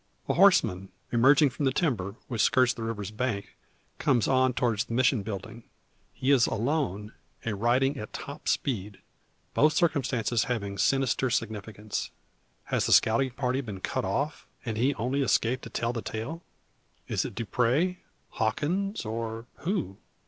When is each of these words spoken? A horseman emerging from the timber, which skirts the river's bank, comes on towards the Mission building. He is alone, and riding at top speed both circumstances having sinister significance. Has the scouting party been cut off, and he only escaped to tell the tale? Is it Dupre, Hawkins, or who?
A 0.27 0.33
horseman 0.33 0.89
emerging 1.11 1.51
from 1.51 1.65
the 1.65 1.71
timber, 1.71 2.15
which 2.27 2.41
skirts 2.41 2.73
the 2.73 2.81
river's 2.81 3.11
bank, 3.11 3.55
comes 3.99 4.27
on 4.27 4.51
towards 4.51 4.85
the 4.85 4.95
Mission 4.95 5.21
building. 5.21 5.61
He 6.11 6.31
is 6.31 6.47
alone, 6.47 7.13
and 7.45 7.61
riding 7.61 7.97
at 7.99 8.11
top 8.11 8.47
speed 8.47 8.99
both 9.53 9.73
circumstances 9.73 10.45
having 10.45 10.79
sinister 10.79 11.29
significance. 11.29 12.09
Has 12.63 12.87
the 12.87 12.93
scouting 12.93 13.29
party 13.29 13.61
been 13.61 13.79
cut 13.79 14.03
off, 14.03 14.47
and 14.65 14.75
he 14.75 14.95
only 14.95 15.21
escaped 15.21 15.61
to 15.65 15.69
tell 15.69 15.93
the 15.93 16.01
tale? 16.01 16.41
Is 17.07 17.23
it 17.23 17.35
Dupre, 17.35 17.97
Hawkins, 18.31 19.05
or 19.05 19.45
who? 19.57 19.97